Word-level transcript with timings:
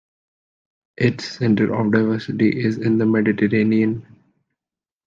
Its 0.97 1.25
center 1.25 1.71
of 1.75 1.91
diversity 1.91 2.49
is 2.65 2.79
in 2.79 2.97
the 2.97 3.05
Mediterranean. 3.05 4.03